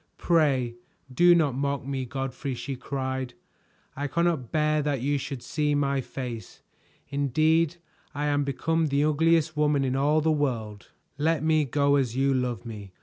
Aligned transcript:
"Pray 0.17 0.77
do 1.13 1.35
not 1.35 1.53
mock 1.53 1.85
me, 1.85 2.05
Godfrey," 2.05 2.55
she 2.55 2.75
cried, 2.75 3.35
"I 3.95 4.07
cannot 4.07 4.51
bear 4.51 4.81
that 4.81 4.99
you 5.01 5.19
should 5.19 5.43
see 5.43 5.75
my 5.75 6.01
face. 6.01 6.63
Indeed 7.09 7.75
I 8.15 8.25
am 8.25 8.43
become 8.43 8.87
the 8.87 9.03
ugliest 9.03 9.55
woman 9.55 9.83
in 9.85 9.95
all 9.95 10.19
the 10.19 10.31
world. 10.31 10.89
Let 11.19 11.43
me 11.43 11.65
go, 11.65 11.97
as 11.97 12.15
you 12.15 12.33
love 12.33 12.65
me. 12.65 12.93